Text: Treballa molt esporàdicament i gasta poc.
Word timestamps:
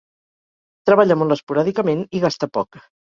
Treballa 0.89 1.17
molt 1.23 1.35
esporàdicament 1.37 2.01
i 2.21 2.23
gasta 2.25 2.51
poc. 2.59 2.81